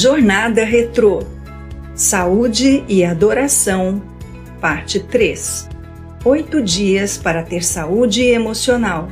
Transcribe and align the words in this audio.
Jornada 0.00 0.62
Retrô 0.62 1.24
Saúde 1.92 2.84
e 2.86 3.04
Adoração, 3.04 4.00
Parte 4.60 5.00
3 5.00 5.68
Oito 6.24 6.62
dias 6.62 7.18
para 7.18 7.42
ter 7.42 7.64
saúde 7.64 8.22
emocional. 8.22 9.08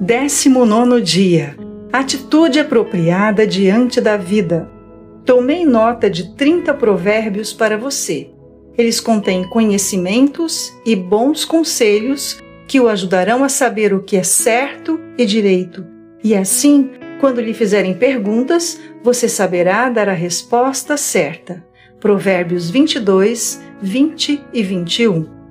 Décimo 0.00 0.64
nono 0.64 1.02
dia. 1.02 1.54
Atitude 1.92 2.60
apropriada 2.60 3.46
diante 3.46 4.00
da 4.00 4.16
vida. 4.16 4.73
Tomei 5.24 5.64
nota 5.64 6.10
de 6.10 6.34
30 6.34 6.74
provérbios 6.74 7.52
para 7.52 7.78
você. 7.78 8.30
Eles 8.76 9.00
contêm 9.00 9.48
conhecimentos 9.48 10.72
e 10.84 10.94
bons 10.94 11.44
conselhos 11.44 12.38
que 12.66 12.78
o 12.80 12.88
ajudarão 12.88 13.42
a 13.42 13.48
saber 13.48 13.94
o 13.94 14.02
que 14.02 14.16
é 14.16 14.22
certo 14.22 15.00
e 15.16 15.24
direito. 15.24 15.86
E 16.22 16.34
assim, 16.34 16.90
quando 17.20 17.40
lhe 17.40 17.54
fizerem 17.54 17.94
perguntas, 17.94 18.80
você 19.02 19.28
saberá 19.28 19.88
dar 19.88 20.08
a 20.08 20.12
resposta 20.12 20.96
certa. 20.96 21.64
Provérbios 22.00 22.68
22, 22.68 23.62
20 23.80 24.44
e 24.52 24.62
21. 24.62 25.43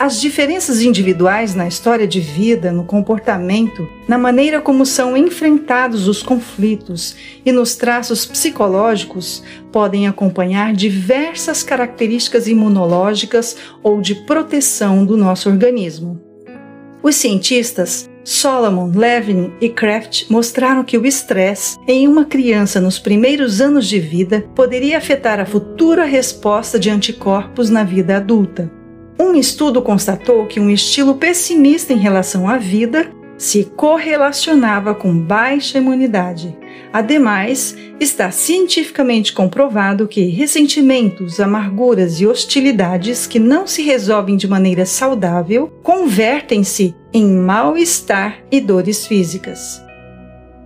As 0.00 0.18
diferenças 0.18 0.80
individuais 0.80 1.54
na 1.54 1.68
história 1.68 2.08
de 2.08 2.20
vida, 2.20 2.72
no 2.72 2.84
comportamento, 2.84 3.86
na 4.08 4.16
maneira 4.16 4.58
como 4.58 4.86
são 4.86 5.14
enfrentados 5.14 6.08
os 6.08 6.22
conflitos 6.22 7.14
e 7.44 7.52
nos 7.52 7.76
traços 7.76 8.24
psicológicos 8.24 9.42
podem 9.70 10.08
acompanhar 10.08 10.72
diversas 10.72 11.62
características 11.62 12.48
imunológicas 12.48 13.58
ou 13.82 14.00
de 14.00 14.14
proteção 14.14 15.04
do 15.04 15.18
nosso 15.18 15.50
organismo. 15.50 16.18
Os 17.02 17.16
cientistas 17.16 18.08
Solomon, 18.24 18.90
Levin 18.94 19.52
e 19.60 19.68
Kraft 19.68 20.30
mostraram 20.30 20.82
que 20.82 20.96
o 20.96 21.04
estresse 21.04 21.76
em 21.86 22.08
uma 22.08 22.24
criança 22.24 22.80
nos 22.80 22.98
primeiros 22.98 23.60
anos 23.60 23.86
de 23.86 24.00
vida 24.00 24.46
poderia 24.54 24.96
afetar 24.96 25.38
a 25.38 25.44
futura 25.44 26.06
resposta 26.06 26.78
de 26.78 26.88
anticorpos 26.88 27.68
na 27.68 27.84
vida 27.84 28.16
adulta. 28.16 28.79
Um 29.18 29.34
estudo 29.34 29.82
constatou 29.82 30.46
que 30.46 30.60
um 30.60 30.70
estilo 30.70 31.14
pessimista 31.14 31.92
em 31.92 31.98
relação 31.98 32.48
à 32.48 32.56
vida 32.56 33.10
se 33.40 33.64
correlacionava 33.64 34.94
com 34.94 35.16
baixa 35.18 35.78
imunidade. 35.78 36.54
Ademais, 36.92 37.74
está 37.98 38.30
cientificamente 38.30 39.32
comprovado 39.32 40.06
que 40.06 40.26
ressentimentos, 40.26 41.40
amarguras 41.40 42.20
e 42.20 42.26
hostilidades 42.26 43.26
que 43.26 43.38
não 43.38 43.66
se 43.66 43.82
resolvem 43.82 44.36
de 44.36 44.46
maneira 44.46 44.84
saudável 44.84 45.72
convertem-se 45.82 46.94
em 47.14 47.26
mal-estar 47.32 48.40
e 48.50 48.60
dores 48.60 49.06
físicas. 49.06 49.82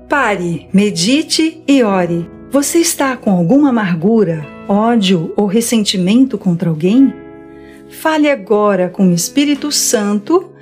Pare, 0.09 0.69
medite 0.73 1.63
e 1.69 1.83
ore. 1.83 2.29
Você 2.51 2.79
está 2.79 3.17
com 3.17 3.31
alguma 3.31 3.71
amargura, 3.71 4.45
ódio 4.69 5.33
ou 5.37 5.47
ressentimento 5.47 6.37
contra 6.37 6.71
alguém? 6.71 7.13
Fale 8.01 8.29
agora 8.29 8.89
com 8.89 9.09
o 9.09 9.15
Espírito 9.15 9.73
Santo 9.73 10.53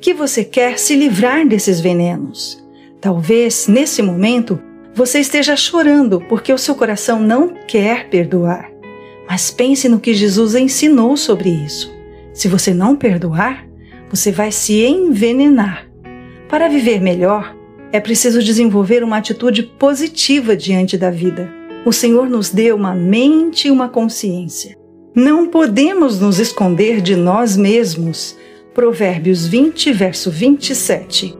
que 0.00 0.14
você 0.14 0.44
quer 0.44 0.78
se 0.78 0.94
livrar 0.94 1.46
desses 1.46 1.80
venenos. 1.80 2.62
Talvez, 3.00 3.66
nesse 3.66 4.02
momento, 4.02 4.60
você 4.94 5.18
esteja 5.18 5.56
chorando 5.56 6.20
porque 6.28 6.52
o 6.52 6.58
seu 6.58 6.74
coração 6.74 7.18
não 7.18 7.54
quer 7.66 8.08
perdoar. 8.08 8.70
Mas 9.28 9.50
pense 9.50 9.88
no 9.88 9.98
que 9.98 10.14
Jesus 10.14 10.54
ensinou 10.54 11.16
sobre 11.16 11.48
isso. 11.48 11.92
Se 12.32 12.46
você 12.46 12.72
não 12.72 12.94
perdoar, 12.94 13.66
você 14.08 14.30
vai 14.30 14.52
se 14.52 14.84
envenenar. 14.84 15.88
Para 16.48 16.68
viver 16.68 17.00
melhor, 17.00 17.56
é 17.90 17.98
preciso 17.98 18.42
desenvolver 18.42 19.02
uma 19.02 19.16
atitude 19.16 19.62
positiva 19.62 20.54
diante 20.54 20.96
da 20.96 21.10
vida. 21.10 21.52
O 21.84 21.92
Senhor 21.92 22.28
nos 22.28 22.50
deu 22.50 22.76
uma 22.76 22.94
mente 22.94 23.68
e 23.68 23.70
uma 23.70 23.88
consciência. 23.88 24.81
Não 25.14 25.46
podemos 25.46 26.18
nos 26.18 26.38
esconder 26.38 27.02
de 27.02 27.14
nós 27.14 27.54
mesmos. 27.54 28.34
Provérbios 28.72 29.46
20, 29.46 29.92
verso 29.92 30.30
27. 30.30 31.36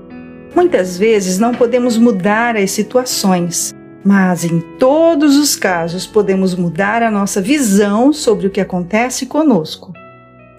Muitas 0.55 0.99
vezes 0.99 1.39
não 1.39 1.55
podemos 1.55 1.97
mudar 1.97 2.55
as 2.55 2.71
situações, 2.71 3.75
mas 4.05 4.45
em 4.45 4.61
todos 4.79 5.39
os 5.39 5.57
casos 5.57 6.07
podemos 6.07 6.55
mudar 6.55 7.03
a 7.03 7.11
nossa 7.11 7.41
visão 7.41 8.13
sobre 8.13 8.47
o 8.47 8.51
que 8.51 8.61
acontece 8.61 9.25
conosco. 9.25 9.91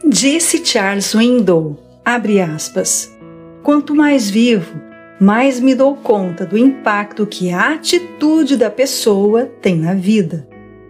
Disse 0.03 0.65
Charles 0.65 1.05
Swindoll, 1.05 1.77
abre 2.03 2.41
aspas, 2.41 3.15
quanto 3.61 3.93
mais 3.93 4.27
vivo, 4.27 4.73
mais 5.19 5.59
me 5.59 5.75
dou 5.75 5.95
conta 5.95 6.47
do 6.47 6.57
impacto 6.57 7.27
que 7.27 7.51
a 7.51 7.73
atitude 7.75 8.57
da 8.57 8.71
pessoa 8.71 9.45
tem 9.61 9.75
na 9.75 9.93
vida. 9.93 10.47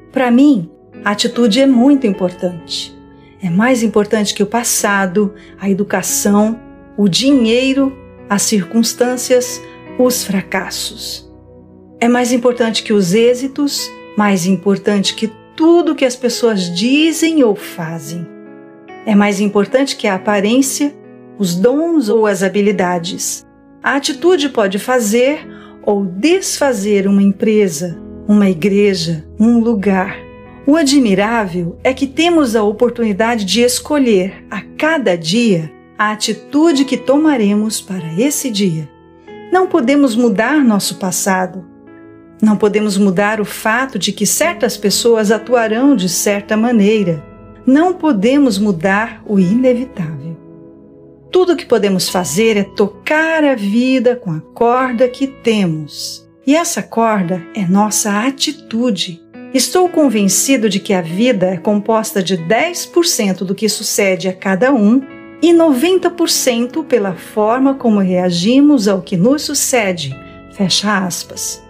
Para 0.09 0.31
mim, 0.31 0.69
a 1.03 1.11
atitude 1.11 1.59
é 1.59 1.65
muito 1.65 2.07
importante. 2.07 2.97
É 3.41 3.49
mais 3.49 3.83
importante 3.83 4.33
que 4.33 4.41
o 4.41 4.45
passado, 4.45 5.33
a 5.59 5.69
educação, 5.69 6.59
o 6.95 7.09
dinheiro, 7.09 7.95
as 8.29 8.43
circunstâncias, 8.43 9.61
os 9.99 10.23
fracassos. 10.23 11.29
É 11.99 12.07
mais 12.07 12.31
importante 12.31 12.83
que 12.83 12.93
os 12.93 13.13
êxitos, 13.13 13.89
mais 14.17 14.45
importante 14.45 15.13
que 15.13 15.31
tudo 15.55 15.95
que 15.95 16.05
as 16.05 16.15
pessoas 16.15 16.73
dizem 16.73 17.43
ou 17.43 17.55
fazem. 17.55 18.25
É 19.05 19.13
mais 19.13 19.39
importante 19.39 19.95
que 19.95 20.07
a 20.07 20.15
aparência, 20.15 20.93
os 21.37 21.55
dons 21.55 22.09
ou 22.09 22.25
as 22.25 22.43
habilidades. 22.43 23.45
A 23.83 23.95
atitude 23.95 24.49
pode 24.49 24.79
fazer 24.79 25.45
ou 25.85 26.05
desfazer 26.05 27.07
uma 27.07 27.21
empresa, 27.21 28.01
uma 28.27 28.49
igreja, 28.49 29.25
um 29.37 29.59
lugar. 29.59 30.17
O 30.65 30.77
admirável 30.77 31.77
é 31.83 31.93
que 31.93 32.07
temos 32.07 32.55
a 32.55 32.63
oportunidade 32.63 33.43
de 33.43 33.61
escolher 33.61 34.45
a 34.49 34.61
cada 34.77 35.17
dia 35.17 35.69
a 35.97 36.11
atitude 36.13 36.85
que 36.85 36.95
tomaremos 36.95 37.81
para 37.81 38.13
esse 38.17 38.49
dia. 38.49 38.89
Não 39.51 39.67
podemos 39.67 40.15
mudar 40.15 40.63
nosso 40.63 40.95
passado. 40.95 41.65
Não 42.41 42.55
podemos 42.55 42.97
mudar 42.97 43.41
o 43.41 43.45
fato 43.45 43.99
de 43.99 44.13
que 44.13 44.25
certas 44.25 44.77
pessoas 44.77 45.31
atuarão 45.31 45.97
de 45.97 46.07
certa 46.07 46.55
maneira. 46.55 47.21
Não 47.65 47.93
podemos 47.93 48.57
mudar 48.57 49.21
o 49.25 49.39
inevitável. 49.39 50.37
Tudo 51.29 51.53
o 51.53 51.55
que 51.57 51.65
podemos 51.65 52.07
fazer 52.07 52.55
é 52.55 52.63
tocar 52.63 53.43
a 53.43 53.53
vida 53.55 54.15
com 54.15 54.31
a 54.31 54.39
corda 54.39 55.09
que 55.09 55.27
temos. 55.27 56.25
E 56.47 56.55
essa 56.55 56.81
corda 56.81 57.41
é 57.53 57.65
nossa 57.65 58.25
atitude 58.25 59.22
Estou 59.53 59.87
convencido 59.87 60.67
de 60.67 60.79
que 60.79 60.93
a 60.93 61.01
vida 61.01 61.45
é 61.45 61.57
composta 61.57 62.23
de 62.23 62.35
10% 62.37 63.43
do 63.43 63.53
que 63.53 63.69
sucede 63.69 64.27
a 64.27 64.33
cada 64.33 64.73
um 64.73 64.99
e 65.43 65.53
90% 65.53 66.83
pela 66.85 67.13
forma 67.13 67.75
como 67.75 67.99
reagimos 67.99 68.87
ao 68.87 69.03
que 69.03 69.15
nos 69.15 69.43
sucede. 69.43 70.17
Fecha 70.53 71.05
aspas. 71.05 71.63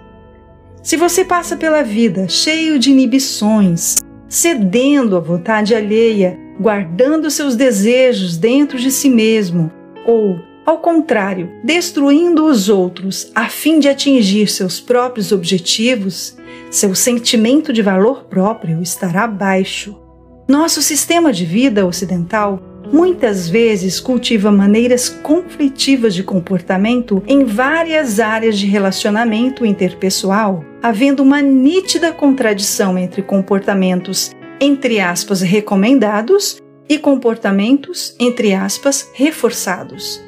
Se 0.82 0.96
você 0.96 1.26
passa 1.26 1.58
pela 1.58 1.84
vida 1.84 2.28
cheio 2.30 2.80
de 2.80 2.90
inibições, 2.90 3.98
cedendo 4.30 5.18
à 5.18 5.20
vontade 5.20 5.76
alheia, 5.76 6.40
guardando 6.60 7.30
seus 7.30 7.56
desejos 7.56 8.38
dentro 8.38 8.78
de 8.78 8.92
si 8.92 9.10
mesmo, 9.10 9.70
ou, 10.06 10.40
ao 10.66 10.78
contrário, 10.78 11.52
destruindo 11.64 12.46
os 12.46 12.70
outros 12.70 13.32
a 13.36 13.50
fim 13.50 13.80
de 13.80 13.90
atingir 13.90 14.48
seus 14.48 14.80
próprios 14.80 15.32
objetivos, 15.32 16.38
seu 16.72 16.96
sentimento 16.96 17.74
de 17.74 17.82
valor 17.82 18.24
próprio 18.30 18.82
estará 18.82 19.28
baixo. 19.28 20.00
Nosso 20.48 20.82
sistema 20.82 21.34
de 21.34 21.46
vida 21.46 21.86
ocidental 21.86 22.62
muitas 22.92 23.50
vezes 23.50 24.00
cultiva 24.00 24.52
maneiras 24.52 25.10
conflitivas 25.10 26.14
de 26.14 26.24
comportamento 26.24 27.24
em 27.28 27.44
várias 27.44 28.20
áreas 28.20 28.58
de 28.58 28.66
relacionamento 28.68 29.66
interpessoal, 29.66 30.64
havendo 30.82 31.24
uma 31.24 31.42
nítida 31.42 32.12
contradição 32.12 32.98
entre 32.98 33.22
comportamentos 33.22 34.32
entre 34.60 35.00
aspas 35.00 35.42
recomendados 35.42 36.62
e 36.88 36.98
comportamentos 36.98 38.16
entre 38.20 38.54
aspas 38.54 39.10
reforçados. 39.14 40.22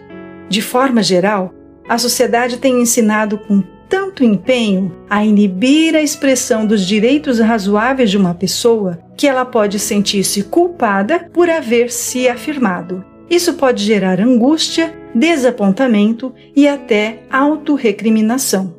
De 0.50 0.62
forma 0.62 1.02
geral, 1.02 1.54
a 1.88 1.98
sociedade 1.98 2.58
tem 2.58 2.82
ensinado 2.82 3.38
com 3.38 3.64
tanto 3.88 4.24
empenho 4.24 4.92
a 5.10 5.24
inibir 5.24 5.96
a 5.96 6.02
expressão 6.02 6.66
dos 6.66 6.86
direitos 6.86 7.40
razoáveis 7.40 8.10
de 8.10 8.18
uma 8.18 8.34
pessoa 8.34 9.00
que 9.16 9.28
ela 9.28 9.46
pode 9.46 9.80
sentir-se 9.80 10.44
culpada 10.44 11.30
por 11.32 11.50
haver 11.50 11.92
se 11.92 12.28
afirmado. 12.28 13.04
Isso 13.30 13.54
pode 13.54 13.84
gerar 13.84 14.20
angústia, 14.20 14.94
desapontamento 15.14 16.34
e 16.56 16.68
até 16.68 17.24
autorrecriminação. 17.30 18.76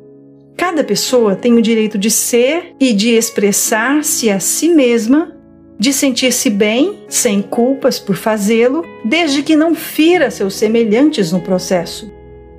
Cada 0.55 0.83
pessoa 0.83 1.35
tem 1.35 1.53
o 1.53 1.61
direito 1.61 1.97
de 1.97 2.09
ser 2.09 2.75
e 2.79 2.93
de 2.93 3.11
expressar-se 3.11 4.29
a 4.29 4.39
si 4.39 4.69
mesma 4.69 5.36
de 5.79 5.93
sentir-se 5.93 6.49
bem, 6.49 7.03
sem 7.07 7.41
culpas 7.41 7.99
por 7.99 8.15
fazê-lo, 8.15 8.83
desde 9.05 9.43
que 9.43 9.55
não 9.55 9.75
fira 9.75 10.31
seus 10.31 10.55
semelhantes 10.55 11.31
no 11.31 11.41
processo. 11.41 12.11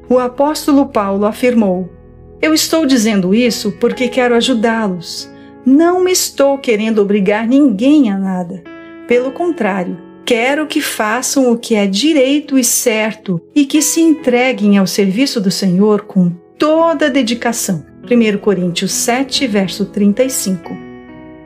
O 0.09 0.19
apóstolo 0.19 0.87
Paulo 0.87 1.27
afirmou: 1.27 1.89
Eu 2.41 2.55
estou 2.55 2.87
dizendo 2.87 3.35
isso 3.35 3.73
porque 3.73 4.09
quero 4.09 4.35
ajudá-los. 4.35 5.31
Não 5.67 6.03
me 6.03 6.13
estou 6.13 6.57
querendo 6.59 7.01
obrigar 7.01 7.47
ninguém 7.47 8.11
a 8.11 8.17
nada. 8.17 8.63
Pelo 9.07 9.33
contrário, 9.33 9.99
quero 10.25 10.67
que 10.67 10.81
façam 10.81 11.51
o 11.51 11.59
que 11.59 11.75
é 11.75 11.87
direito 11.87 12.59
e 12.59 12.65
certo 12.65 13.41
e 13.55 13.67
que 13.67 13.83
se 13.83 14.01
entreguem 14.01 14.79
ao 14.79 14.87
serviço 14.87 15.41
do 15.41 15.51
Senhor 15.51 16.03
com 16.03 16.31
toda 16.59 17.07
a 17.07 17.11
dedicação. 17.11 17.85
1 18.11 18.39
Coríntios 18.39 18.93
7, 18.93 19.47
verso 19.47 19.85
35. 19.87 20.88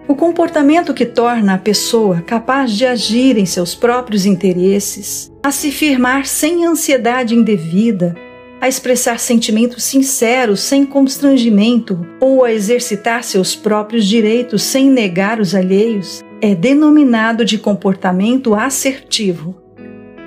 O 0.08 0.16
comportamento 0.16 0.92
que 0.92 1.06
torna 1.06 1.54
a 1.54 1.58
pessoa 1.58 2.22
capaz 2.22 2.72
de 2.72 2.84
agir 2.84 3.38
em 3.38 3.46
seus 3.46 3.74
próprios 3.74 4.26
interesses, 4.26 5.30
a 5.42 5.52
se 5.52 5.70
firmar 5.70 6.26
sem 6.26 6.66
ansiedade 6.66 7.34
indevida, 7.34 8.14
a 8.60 8.68
expressar 8.68 9.18
sentimentos 9.18 9.84
sinceros 9.84 10.60
sem 10.60 10.84
constrangimento 10.84 12.04
ou 12.20 12.44
a 12.44 12.52
exercitar 12.52 13.22
seus 13.22 13.54
próprios 13.54 14.06
direitos 14.06 14.62
sem 14.62 14.90
negar 14.90 15.40
os 15.40 15.54
alheios, 15.54 16.22
é 16.40 16.54
denominado 16.54 17.44
de 17.44 17.56
comportamento 17.56 18.54
assertivo. 18.54 19.56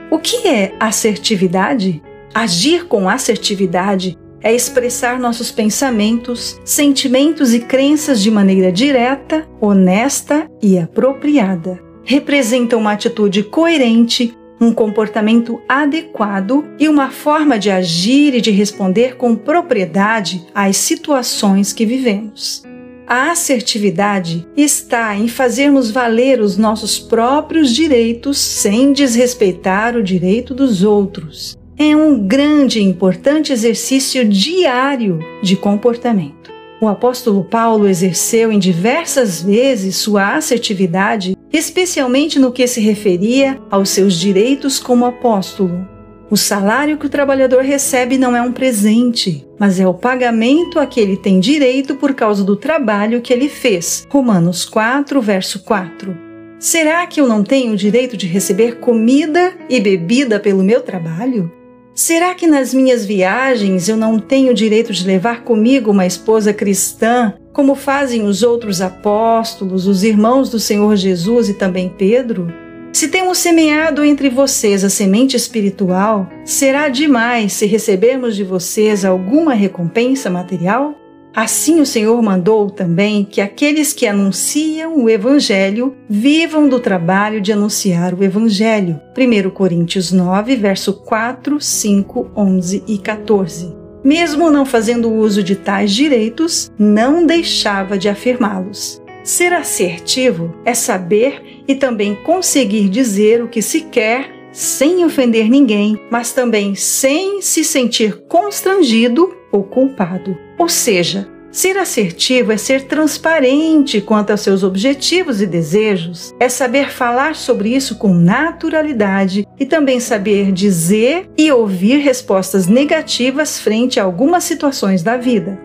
O 0.09 0.17
que 0.17 0.47
é 0.47 0.73
assertividade? 0.79 2.01
Agir 2.33 2.87
com 2.87 3.09
assertividade 3.09 4.17
é 4.45 4.53
expressar 4.53 5.19
nossos 5.19 5.51
pensamentos, 5.51 6.61
sentimentos 6.63 7.51
e 7.51 7.61
crenças 7.61 8.21
de 8.21 8.29
maneira 8.29 8.71
direta, 8.71 9.49
honesta 9.59 10.47
e 10.61 10.77
apropriada. 10.77 11.81
Representa 12.03 12.77
uma 12.77 12.91
atitude 12.91 13.41
coerente 13.41 14.37
um 14.61 14.71
comportamento 14.71 15.59
adequado 15.67 16.63
e 16.79 16.87
uma 16.87 17.11
forma 17.11 17.59
de 17.59 17.69
agir 17.69 18.35
e 18.35 18.39
de 18.39 18.51
responder 18.51 19.17
com 19.17 19.35
propriedade 19.35 20.47
às 20.55 20.77
situações 20.77 21.73
que 21.73 21.85
vivemos. 21.85 22.63
A 23.05 23.31
assertividade 23.31 24.47
está 24.55 25.13
em 25.15 25.27
fazermos 25.27 25.91
valer 25.91 26.39
os 26.39 26.57
nossos 26.57 26.97
próprios 26.97 27.69
direitos 27.69 28.37
sem 28.37 28.93
desrespeitar 28.93 29.97
o 29.97 30.01
direito 30.01 30.53
dos 30.53 30.83
outros. 30.83 31.57
É 31.77 31.95
um 31.95 32.17
grande 32.25 32.79
e 32.79 32.83
importante 32.83 33.51
exercício 33.51 34.23
diário 34.27 35.19
de 35.43 35.55
comportamento. 35.55 36.51
O 36.79 36.87
apóstolo 36.87 37.43
Paulo 37.43 37.87
exerceu 37.87 38.51
em 38.51 38.59
diversas 38.59 39.41
vezes 39.41 39.95
sua 39.95 40.35
assertividade 40.35 41.35
especialmente 41.57 42.37
no 42.37 42.51
que 42.51 42.67
se 42.67 42.81
referia 42.81 43.59
aos 43.71 43.89
seus 43.89 44.15
direitos 44.15 44.79
como 44.79 45.05
apóstolo. 45.05 45.87
O 46.29 46.35
salário 46.35 46.97
que 46.97 47.05
o 47.05 47.09
trabalhador 47.09 47.61
recebe 47.61 48.17
não 48.17 48.35
é 48.35 48.41
um 48.41 48.51
presente, 48.51 49.45
mas 49.59 49.79
é 49.79 49.87
o 49.87 49.93
pagamento 49.93 50.79
a 50.79 50.85
que 50.85 50.99
ele 50.99 51.15
tem 51.15 51.39
direito 51.39 51.95
por 51.95 52.13
causa 52.13 52.43
do 52.43 52.55
trabalho 52.55 53.21
que 53.21 53.31
ele 53.31 53.47
fez. 53.47 54.05
Romanos 54.09 54.65
4, 54.65 55.21
verso 55.21 55.59
4. 55.63 56.17
Será 56.59 57.05
que 57.05 57.21
eu 57.21 57.27
não 57.27 57.43
tenho 57.43 57.73
o 57.73 57.77
direito 57.77 58.17
de 58.17 58.25
receber 58.25 58.79
comida 58.79 59.53
e 59.69 59.79
bebida 59.79 60.39
pelo 60.39 60.63
meu 60.63 60.81
trabalho? 60.81 61.51
Será 61.95 62.35
que 62.35 62.45
nas 62.45 62.73
minhas 62.73 63.05
viagens 63.05 63.87
eu 63.87 63.95
não 63.95 64.19
tenho 64.19 64.51
o 64.51 64.53
direito 64.53 64.91
de 64.91 65.07
levar 65.07 65.45
comigo 65.45 65.91
uma 65.91 66.05
esposa 66.05 66.53
cristã, 66.53 67.33
como 67.53 67.73
fazem 67.73 68.27
os 68.27 68.43
outros 68.43 68.81
apóstolos, 68.81 69.87
os 69.87 70.03
irmãos 70.03 70.49
do 70.49 70.59
Senhor 70.59 70.93
Jesus 70.97 71.47
e 71.47 71.53
também 71.53 71.87
Pedro? 71.87 72.53
Se 72.91 73.07
temos 73.07 73.37
semeado 73.37 74.03
entre 74.03 74.29
vocês 74.29 74.83
a 74.83 74.89
semente 74.89 75.37
espiritual, 75.37 76.29
será 76.43 76.89
demais 76.89 77.53
se 77.53 77.65
recebermos 77.65 78.35
de 78.35 78.43
vocês 78.43 79.05
alguma 79.05 79.53
recompensa 79.53 80.29
material? 80.29 81.04
Assim 81.35 81.81
o 81.81 81.85
Senhor 81.85 82.21
mandou 82.21 82.69
também 82.69 83.25
que 83.25 83.41
aqueles 83.41 83.91
que 83.91 84.07
anunciam 84.07 85.03
o 85.03 85.09
Evangelho 85.09 85.93
vivam 86.07 86.69
do 86.69 86.79
trabalho 86.79 87.41
de 87.41 87.51
anunciar 87.51 88.13
o 88.13 88.23
Evangelho. 88.23 89.01
1 89.17 89.49
Coríntios 89.49 90.13
9, 90.13 90.55
verso 90.55 90.93
4, 90.93 91.59
5, 91.59 92.31
11 92.33 92.83
e 92.87 92.97
14. 92.97 93.75
Mesmo 94.01 94.49
não 94.49 94.65
fazendo 94.65 95.11
uso 95.11 95.43
de 95.43 95.57
tais 95.57 95.91
direitos, 95.91 96.71
não 96.79 97.25
deixava 97.25 97.97
de 97.97 98.07
afirmá-los. 98.07 99.01
Ser 99.21 99.51
assertivo 99.51 100.55
é 100.63 100.73
saber 100.73 101.63
e 101.67 101.75
também 101.75 102.15
conseguir 102.23 102.87
dizer 102.87 103.43
o 103.43 103.49
que 103.49 103.61
se 103.61 103.81
quer 103.81 104.33
sem 104.53 105.03
ofender 105.03 105.49
ninguém, 105.49 105.99
mas 106.09 106.31
também 106.31 106.75
sem 106.75 107.41
se 107.41 107.61
sentir 107.65 108.21
constrangido 108.29 109.35
ou 109.51 109.63
culpado. 109.63 110.44
Ou 110.57 110.69
seja, 110.69 111.27
ser 111.55 111.77
assertivo 111.77 112.51
é 112.51 112.57
ser 112.57 112.83
transparente 112.83 114.01
quanto 114.01 114.31
aos 114.31 114.41
seus 114.41 114.61
objetivos 114.61 115.41
e 115.41 115.47
desejos, 115.47 116.35
é 116.37 116.49
saber 116.49 116.91
falar 116.91 117.33
sobre 117.35 117.69
isso 117.73 117.97
com 117.97 118.13
naturalidade 118.13 119.47
e 119.57 119.65
também 119.65 120.01
saber 120.01 120.51
dizer 120.51 121.29
e 121.37 121.49
ouvir 121.51 121.99
respostas 121.99 122.67
negativas 122.67 123.57
frente 123.57 124.01
a 124.01 124.03
algumas 124.03 124.43
situações 124.43 125.01
da 125.01 125.15
vida. 125.15 125.57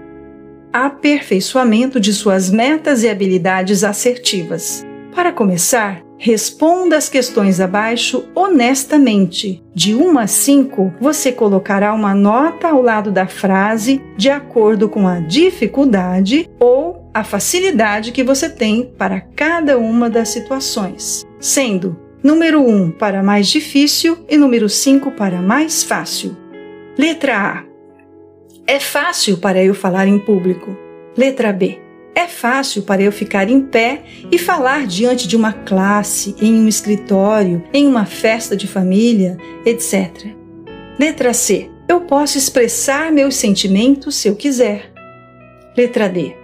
Aperfeiçoamento 0.73 1.99
de 1.99 2.13
suas 2.13 2.51
metas 2.51 3.03
e 3.03 3.09
habilidades 3.09 3.83
assertivas. 3.83 4.87
Para 5.13 5.33
começar, 5.33 6.03
Responda 6.23 6.99
as 6.99 7.09
questões 7.09 7.61
abaixo 7.61 8.29
honestamente. 8.35 9.65
De 9.75 9.95
1 9.95 10.19
a 10.19 10.27
5, 10.27 10.97
você 11.01 11.33
colocará 11.33 11.95
uma 11.95 12.15
nota 12.15 12.69
ao 12.69 12.83
lado 12.83 13.11
da 13.11 13.27
frase 13.27 14.03
de 14.19 14.29
acordo 14.29 14.87
com 14.87 15.09
a 15.09 15.19
dificuldade 15.21 16.47
ou 16.61 17.09
a 17.15 17.25
facilidade 17.25 18.13
que 18.13 18.23
você 18.23 18.51
tem 18.51 18.93
para 18.99 19.23
cada 19.35 19.79
uma 19.79 20.11
das 20.11 20.29
situações, 20.29 21.25
sendo 21.41 21.99
número 22.23 22.61
1 22.61 22.91
para 22.91 23.23
mais 23.23 23.49
difícil 23.49 24.19
e 24.29 24.37
número 24.37 24.69
5 24.69 25.13
para 25.13 25.41
mais 25.41 25.83
fácil. 25.83 26.37
Letra 26.99 27.39
A. 27.39 27.65
É 28.67 28.79
fácil 28.79 29.39
para 29.39 29.65
eu 29.65 29.73
falar 29.73 30.07
em 30.07 30.19
público. 30.19 30.77
Letra 31.17 31.51
B. 31.51 31.81
É 32.15 32.27
fácil 32.27 32.83
para 32.83 33.03
eu 33.03 33.13
ficar 33.13 33.49
em 33.49 33.61
pé 33.61 34.03
e 34.31 34.39
falar 34.39 34.87
diante 34.87 35.29
de 35.29 35.37
uma 35.37 35.53
classe, 35.53 36.35
em 36.41 36.55
um 36.55 36.67
escritório, 36.69 37.63
em 37.73 37.87
uma 37.87 38.05
festa 38.05 38.57
de 38.57 38.67
família, 38.67 39.37
etc. 39.65 40.35
Letra 40.99 41.33
C. 41.33 41.71
Eu 41.89 42.03
posso 42.03 42.37
expressar 42.37 43.11
meus 43.11 43.37
sentimentos 43.37 44.17
se 44.17 44.29
eu 44.29 44.37
quiser. 44.37 44.93
Letra 45.77 46.09
D. 46.09 46.37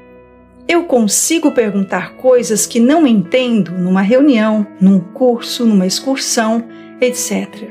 Eu 0.68 0.84
consigo 0.84 1.52
perguntar 1.52 2.16
coisas 2.16 2.66
que 2.66 2.80
não 2.80 3.06
entendo 3.06 3.72
numa 3.72 4.02
reunião, 4.02 4.66
num 4.80 4.98
curso, 4.98 5.64
numa 5.64 5.86
excursão, 5.86 6.64
etc. 7.00 7.70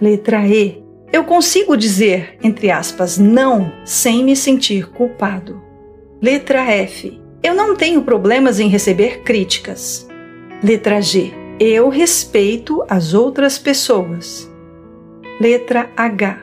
Letra 0.00 0.46
E. 0.46 0.84
Eu 1.12 1.24
consigo 1.24 1.76
dizer, 1.76 2.36
entre 2.42 2.70
aspas, 2.70 3.16
não 3.18 3.72
sem 3.84 4.22
me 4.22 4.36
sentir 4.36 4.90
culpado. 4.90 5.65
Letra 6.26 6.64
F. 6.72 7.20
Eu 7.40 7.54
não 7.54 7.76
tenho 7.76 8.02
problemas 8.02 8.58
em 8.58 8.66
receber 8.66 9.22
críticas. 9.22 10.08
Letra 10.60 11.00
G. 11.00 11.32
Eu 11.60 11.88
respeito 11.88 12.84
as 12.88 13.14
outras 13.14 13.60
pessoas. 13.60 14.50
Letra 15.40 15.88
H. 15.96 16.40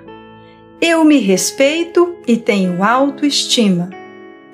Eu 0.79 1.03
me 1.03 1.19
respeito 1.19 2.15
e 2.25 2.37
tenho 2.37 2.81
autoestima. 2.81 3.89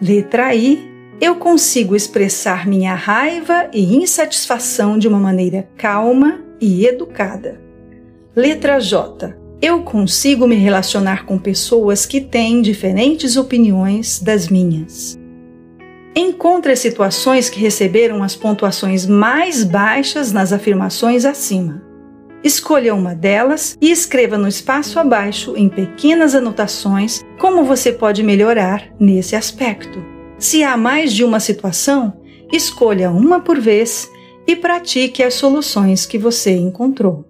Letra 0.02 0.56
I. 0.56 0.90
Eu 1.22 1.36
consigo 1.36 1.96
expressar 1.96 2.68
minha 2.68 2.96
raiva 2.96 3.70
e 3.72 3.98
insatisfação 3.98 4.98
de 4.98 5.08
uma 5.08 5.20
maneira 5.20 5.70
calma 5.78 6.44
e 6.60 6.88
educada. 6.88 7.62
Letra 8.36 8.80
J. 8.80 9.38
Eu 9.62 9.84
consigo 9.84 10.48
me 10.48 10.56
relacionar 10.56 11.24
com 11.28 11.38
pessoas 11.38 12.04
que 12.08 12.20
têm 12.20 12.64
diferentes 12.64 13.38
opiniões 13.38 14.20
das 14.20 14.50
minhas. 14.50 15.19
Encontre 16.16 16.72
as 16.72 16.80
situações 16.80 17.50
que 17.50 17.60
receberam 17.60 18.24
as 18.24 18.36
pontuações 18.36 19.06
mais 19.06 19.64
baixas 19.64 20.32
nas 20.32 20.52
afirmações 20.52 21.24
acima. 21.24 21.82
Escolha 22.44 22.96
uma 22.96 23.14
delas 23.14 23.78
e 23.82 23.92
escreva 23.92 24.38
no 24.38 24.48
espaço 24.48 24.98
abaixo, 24.98 25.56
em 25.58 25.68
pequenas 25.68 26.34
anotações, 26.34 27.22
como 27.38 27.66
você 27.66 27.92
pode 27.92 28.24
melhorar 28.24 28.90
nesse 29.00 29.36
aspecto. 29.36 30.04
Se 30.38 30.64
há 30.64 30.78
mais 30.78 31.12
de 31.14 31.24
uma 31.24 31.40
situação, 31.40 32.14
escolha 32.52 33.12
uma 33.12 33.42
por 33.42 33.60
vez 33.60 34.10
e 34.48 34.56
pratique 34.56 35.22
as 35.22 35.34
soluções 35.34 36.06
que 36.06 36.18
você 36.18 36.56
encontrou. 36.56 37.26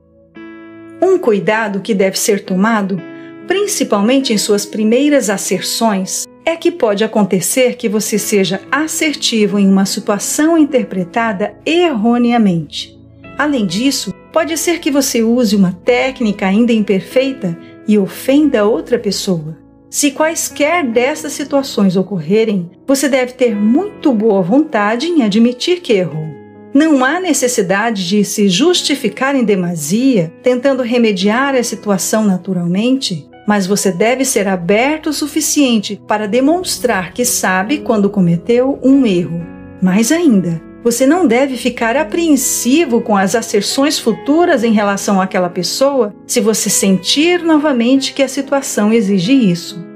Um 1.01 1.17
cuidado 1.17 1.81
que 1.81 1.93
deve 1.93 2.19
ser 2.19 2.45
tomado, 2.45 3.01
principalmente 3.48 4.31
em 4.31 4.38
suas 4.38 4.65
primeiras 4.65 5.29
asserções, 5.29 6.25
é 6.46 6.55
que 6.55 6.72
pode 6.72 7.03
acontecer 7.03 7.75
que 7.75 7.88
você 7.88 8.17
seja 8.17 8.62
assertivo 8.72 9.60
em 9.60 9.67
uma 9.67 9.86
situação 9.86 10.58
interpretada 10.58 11.55
erroneamente. 11.65 13.00
Além 13.38 13.65
disso, 13.65 14.13
pode 14.34 14.58
ser 14.58 14.79
que 14.79 14.91
você 14.91 15.24
use 15.24 15.55
uma 15.55 15.72
técnica 15.72 16.48
ainda 16.48 16.74
imperfeita 16.74 17.58
e 17.88 17.98
ofenda 17.98 18.65
outra 18.65 19.00
pessoa. 19.00 19.58
Se 19.89 20.12
quaisquer 20.12 20.86
dessas 20.86 21.34
situações 21.34 21.96
ocorrerem, 21.96 22.69
você 22.86 23.10
deve 23.10 23.34
ter 23.34 23.55
muito 23.55 24.13
boa 24.13 24.41
vontade 24.41 25.08
em 25.08 25.24
admitir 25.24 25.81
que 25.81 25.93
errou. 25.93 26.27
Não 26.74 27.03
há 27.03 27.19
necessidade 27.19 28.08
de 28.08 28.24
se 28.24 28.48
justificar 28.48 29.36
em 29.36 29.43
demasia, 29.43 30.31
tentando 30.43 30.84
remediar 30.84 31.55
a 31.55 31.63
situação 31.63 32.24
naturalmente, 32.24 33.28
mas 33.50 33.65
você 33.65 33.91
deve 33.91 34.24
ser 34.25 34.48
aberto 34.48 35.08
o 35.08 35.13
suficiente 35.13 36.00
para 36.08 36.27
demonstrar 36.27 37.13
que 37.13 37.25
sabe 37.25 37.79
quando 37.79 38.08
cometeu 38.08 38.77
um 38.84 39.08
erro. 39.08 39.44
Mais 39.82 40.12
ainda, 40.12 40.62
você 40.84 41.08
não 41.08 41.25
deve 41.25 41.58
ficar 41.58 41.98
apreensivo 41.98 43.01
com 43.01 43.18
as 43.18 43.34
asserções 43.34 43.98
futuras 43.98 44.63
em 44.63 44.72
relação 44.72 45.20
àquela 45.20 45.50
pessoa 45.50 46.13
se 46.27 46.39
você 46.39 46.70
sentir 46.70 47.41
novamente 47.41 48.13
que 48.13 48.22
a 48.22 48.27
situação 48.27 48.94
exige 48.94 49.34
isso. 49.34 49.88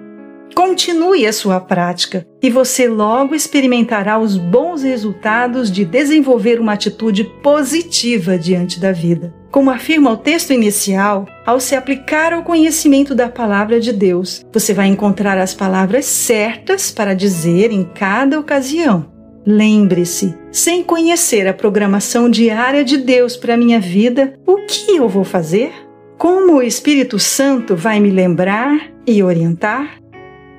Continue 0.55 1.25
a 1.25 1.33
sua 1.33 1.59
prática 1.59 2.25
e 2.41 2.49
você 2.49 2.87
logo 2.87 3.33
experimentará 3.33 4.19
os 4.19 4.37
bons 4.37 4.83
resultados 4.83 5.71
de 5.71 5.83
desenvolver 5.83 6.59
uma 6.59 6.73
atitude 6.73 7.23
positiva 7.41 8.37
diante 8.37 8.79
da 8.79 8.91
vida. 8.91 9.33
Como 9.51 9.69
afirma 9.69 10.11
o 10.11 10.17
texto 10.17 10.51
inicial, 10.51 11.27
ao 11.45 11.59
se 11.59 11.75
aplicar 11.75 12.33
ao 12.33 12.43
conhecimento 12.43 13.13
da 13.13 13.29
palavra 13.29 13.79
de 13.79 13.91
Deus, 13.91 14.43
você 14.51 14.73
vai 14.73 14.87
encontrar 14.87 15.37
as 15.37 15.53
palavras 15.53 16.05
certas 16.05 16.91
para 16.91 17.13
dizer 17.13 17.71
em 17.71 17.83
cada 17.83 18.39
ocasião. 18.39 19.11
Lembre-se, 19.45 20.35
sem 20.51 20.83
conhecer 20.83 21.47
a 21.47 21.53
programação 21.53 22.29
diária 22.29 22.83
de 22.83 22.97
Deus 22.97 23.35
para 23.35 23.57
minha 23.57 23.79
vida, 23.79 24.39
o 24.45 24.57
que 24.65 24.95
eu 24.95 25.07
vou 25.07 25.23
fazer? 25.23 25.71
Como 26.17 26.53
o 26.53 26.61
Espírito 26.63 27.19
Santo 27.19 27.75
vai 27.75 27.99
me 27.99 28.09
lembrar 28.09 28.91
e 29.05 29.21
orientar? 29.21 30.02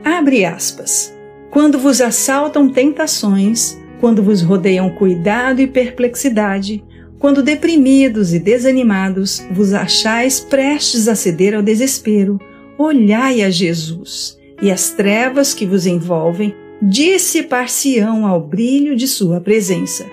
Abre 0.04 0.44
aspas. 0.44 1.16
Quando 1.50 1.78
vos 1.78 2.02
assaltam 2.02 2.68
tentações, 2.68 3.80
quando 4.00 4.22
vos 4.22 4.42
rodeiam 4.42 4.90
cuidado 4.90 5.62
e 5.62 5.66
perplexidade, 5.66 6.84
quando 7.18 7.42
deprimidos 7.42 8.34
e 8.34 8.38
desanimados 8.38 9.42
vos 9.50 9.72
achais 9.72 10.40
prestes 10.40 11.08
a 11.08 11.14
ceder 11.14 11.54
ao 11.54 11.62
desespero, 11.62 12.38
olhai 12.76 13.40
a 13.40 13.48
Jesus, 13.48 14.38
e 14.60 14.70
as 14.70 14.90
trevas 14.90 15.54
que 15.54 15.64
vos 15.64 15.86
envolvem 15.86 16.54
dissipar-se-ão 16.82 18.26
ao 18.26 18.40
brilho 18.40 18.94
de 18.94 19.08
sua 19.08 19.40
presença. 19.40 20.04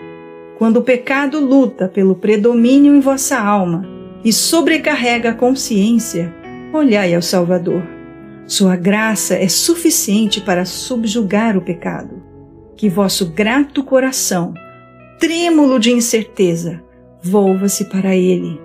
Quando 0.58 0.78
o 0.78 0.84
pecado 0.84 1.38
luta 1.44 1.90
pelo 1.90 2.16
predomínio 2.16 2.96
em 2.96 3.02
vossa 3.02 3.38
alma 3.38 3.86
e 4.24 4.32
sobrecarrega 4.32 5.32
a 5.32 5.34
consciência, 5.34 6.34
olhai 6.72 7.14
ao 7.14 7.22
Salvador 7.22 8.00
sua 8.51 8.75
graça 8.75 9.36
é 9.36 9.48
suficiente 9.48 10.41
para 10.41 10.65
subjugar 10.65 11.55
o 11.55 11.62
pecado. 11.62 12.22
Que 12.75 12.89
vosso 12.89 13.27
grato 13.27 13.81
coração, 13.81 14.53
trêmulo 15.17 15.79
de 15.79 15.93
incerteza, 15.93 16.84
volva-se 17.24 17.86
para 17.86 18.13
ele. 18.13 18.60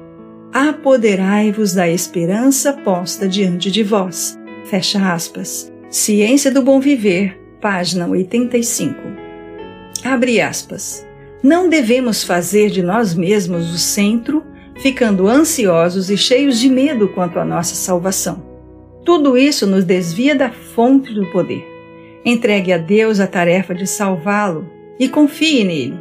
Apoderai-vos 0.53 1.73
da 1.73 1.89
esperança 1.89 2.73
posta 2.73 3.29
diante 3.29 3.71
de 3.71 3.85
vós. 3.85 4.37
Fecha 4.65 4.99
aspas. 5.13 5.73
Ciência 5.89 6.51
do 6.51 6.63
Bom 6.63 6.81
Viver, 6.81 7.41
página 7.61 8.09
85. 8.09 8.97
Abre 10.03 10.41
aspas. 10.41 11.07
Não 11.45 11.69
devemos 11.69 12.25
fazer 12.25 12.71
de 12.71 12.83
nós 12.83 13.15
mesmos 13.15 13.73
o 13.73 13.79
centro, 13.79 14.43
ficando 14.79 15.29
ansiosos 15.29 16.11
e 16.11 16.17
cheios 16.17 16.59
de 16.59 16.69
medo 16.69 17.07
quanto 17.07 17.39
à 17.39 17.45
nossa 17.45 17.77
salvação. 17.77 18.46
Tudo 19.07 19.39
isso 19.39 19.69
nos 19.69 19.85
desvia 19.85 20.35
da 20.35 20.51
fonte 20.51 21.15
do 21.15 21.31
poder. 21.31 21.65
Entregue 22.25 22.73
a 22.73 22.77
Deus 22.77 23.21
a 23.21 23.27
tarefa 23.29 23.73
de 23.73 23.87
salvá-lo 23.87 24.69
e 24.99 25.09
confie 25.09 25.63
nele. 25.63 25.97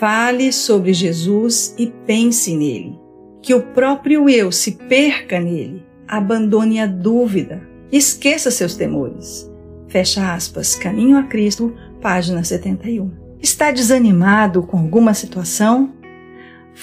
Fale 0.00 0.52
sobre 0.52 0.92
Jesus 0.92 1.76
e 1.78 1.86
pense 2.04 2.56
nele. 2.56 2.98
Que 3.40 3.54
o 3.54 3.62
próprio 3.62 4.28
eu 4.28 4.50
se 4.50 4.72
perca 4.72 5.38
nele. 5.38 5.86
Abandone 6.08 6.80
a 6.80 6.86
dúvida. 6.86 7.62
Esqueça 7.92 8.50
seus 8.50 8.74
temores. 8.74 9.48
Fecha 9.86 10.34
aspas. 10.34 10.74
Caminho 10.74 11.16
a 11.16 11.22
Cristo, 11.22 11.72
página 12.00 12.42
71. 12.42 13.12
Está 13.40 13.70
desanimado 13.70 14.64
com 14.64 14.76
alguma 14.76 15.14
situação? 15.14 15.92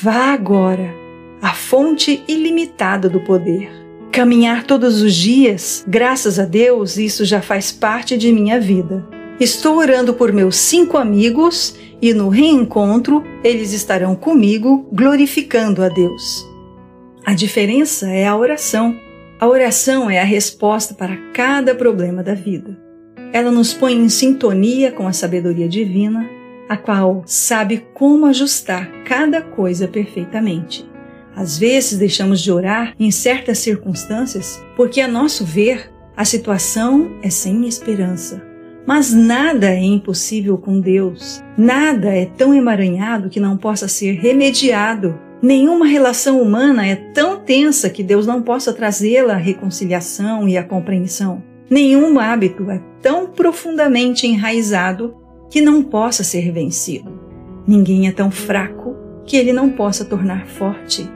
Vá 0.01 0.31
agora 0.31 0.93
à 1.41 1.53
fonte 1.53 2.23
ilimitada 2.25 3.09
do 3.09 3.19
poder 3.19 3.81
Caminhar 4.11 4.65
todos 4.65 5.01
os 5.01 5.15
dias, 5.15 5.85
graças 5.87 6.37
a 6.37 6.43
Deus, 6.43 6.97
isso 6.97 7.23
já 7.23 7.41
faz 7.41 7.71
parte 7.71 8.17
de 8.17 8.29
minha 8.33 8.59
vida. 8.59 9.07
Estou 9.39 9.77
orando 9.77 10.13
por 10.13 10.33
meus 10.33 10.57
cinco 10.57 10.97
amigos 10.97 11.77
e 12.01 12.13
no 12.13 12.27
reencontro 12.27 13.23
eles 13.41 13.71
estarão 13.71 14.13
comigo 14.13 14.85
glorificando 14.91 15.81
a 15.81 15.87
Deus. 15.87 16.45
A 17.25 17.33
diferença 17.33 18.09
é 18.09 18.27
a 18.27 18.35
oração. 18.35 18.99
A 19.39 19.47
oração 19.47 20.09
é 20.09 20.19
a 20.19 20.25
resposta 20.25 20.93
para 20.93 21.15
cada 21.31 21.73
problema 21.73 22.21
da 22.21 22.33
vida. 22.33 22.77
Ela 23.31 23.49
nos 23.49 23.73
põe 23.73 23.93
em 23.93 24.09
sintonia 24.09 24.91
com 24.91 25.07
a 25.07 25.13
sabedoria 25.13 25.69
divina, 25.69 26.29
a 26.67 26.75
qual 26.75 27.23
sabe 27.25 27.87
como 27.93 28.25
ajustar 28.25 28.91
cada 29.05 29.41
coisa 29.41 29.87
perfeitamente. 29.87 30.90
Às 31.41 31.57
vezes 31.57 31.97
deixamos 31.97 32.39
de 32.39 32.51
orar 32.51 32.93
em 32.99 33.09
certas 33.09 33.57
circunstâncias 33.57 34.63
porque, 34.77 35.01
a 35.01 35.07
nosso 35.07 35.43
ver, 35.43 35.91
a 36.15 36.23
situação 36.23 37.17
é 37.23 37.31
sem 37.31 37.67
esperança. 37.67 38.45
Mas 38.85 39.11
nada 39.11 39.71
é 39.71 39.81
impossível 39.81 40.55
com 40.55 40.79
Deus. 40.79 41.43
Nada 41.57 42.09
é 42.09 42.27
tão 42.27 42.53
emaranhado 42.53 43.27
que 43.27 43.39
não 43.39 43.57
possa 43.57 43.87
ser 43.87 44.19
remediado. 44.19 45.19
Nenhuma 45.41 45.87
relação 45.87 46.39
humana 46.39 46.85
é 46.85 46.95
tão 46.95 47.39
tensa 47.39 47.89
que 47.89 48.03
Deus 48.03 48.27
não 48.27 48.43
possa 48.43 48.71
trazê-la 48.71 49.33
à 49.33 49.37
reconciliação 49.37 50.47
e 50.47 50.55
à 50.59 50.63
compreensão. 50.63 51.41
Nenhum 51.67 52.19
hábito 52.19 52.69
é 52.69 52.79
tão 53.01 53.25
profundamente 53.25 54.27
enraizado 54.27 55.15
que 55.49 55.59
não 55.59 55.81
possa 55.81 56.23
ser 56.23 56.51
vencido. 56.51 57.19
Ninguém 57.67 58.07
é 58.07 58.11
tão 58.11 58.29
fraco 58.29 58.95
que 59.25 59.35
ele 59.35 59.51
não 59.51 59.71
possa 59.71 60.05
tornar 60.05 60.45
forte. 60.45 61.09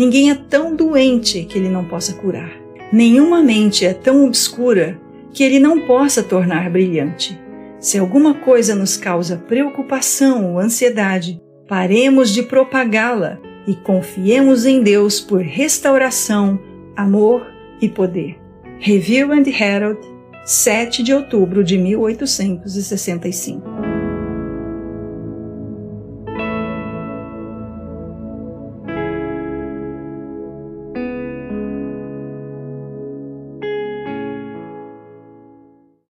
Ninguém 0.00 0.30
é 0.30 0.34
tão 0.34 0.74
doente 0.74 1.44
que 1.44 1.58
ele 1.58 1.68
não 1.68 1.84
possa 1.84 2.14
curar. 2.14 2.50
Nenhuma 2.90 3.42
mente 3.42 3.84
é 3.84 3.92
tão 3.92 4.24
obscura 4.24 4.98
que 5.30 5.44
ele 5.44 5.60
não 5.60 5.86
possa 5.86 6.22
tornar 6.22 6.70
brilhante. 6.70 7.38
Se 7.78 7.98
alguma 7.98 8.32
coisa 8.32 8.74
nos 8.74 8.96
causa 8.96 9.36
preocupação 9.36 10.52
ou 10.52 10.58
ansiedade, 10.58 11.38
paremos 11.68 12.30
de 12.30 12.42
propagá-la 12.42 13.38
e 13.66 13.74
confiemos 13.74 14.64
em 14.64 14.82
Deus 14.82 15.20
por 15.20 15.42
restauração, 15.42 16.58
amor 16.96 17.46
e 17.78 17.86
poder. 17.86 18.38
Review 18.78 19.30
and 19.32 19.44
Herald, 19.46 20.00
7 20.46 21.02
de 21.02 21.12
outubro 21.12 21.62
de 21.62 21.76
1865 21.76 23.79